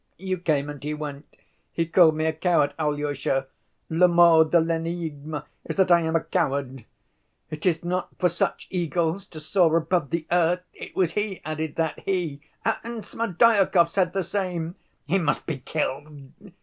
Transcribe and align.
You 0.17 0.39
came 0.39 0.67
and 0.67 0.83
he 0.83 0.95
went. 0.95 1.27
He 1.71 1.85
called 1.85 2.15
me 2.15 2.25
a 2.25 2.33
coward, 2.33 2.73
Alyosha! 2.79 3.45
Le 3.91 4.07
mot 4.07 4.49
de 4.49 4.59
l'énigme 4.59 5.43
is 5.65 5.75
that 5.75 5.91
I 5.91 6.01
am 6.01 6.15
a 6.15 6.23
coward. 6.23 6.85
'It 7.51 7.63
is 7.67 7.83
not 7.83 8.07
for 8.17 8.27
such 8.27 8.65
eagles 8.71 9.27
to 9.27 9.39
soar 9.39 9.77
above 9.77 10.09
the 10.09 10.25
earth.' 10.31 10.65
It 10.73 10.95
was 10.95 11.11
he 11.11 11.39
added 11.45 11.75
that—he! 11.75 12.41
And 12.65 13.03
Smerdyakov 13.05 13.89
said 13.91 14.13
the 14.13 14.23
same. 14.23 14.73
He 15.05 15.19
must 15.19 15.45
be 15.45 15.59
killed! 15.59 16.31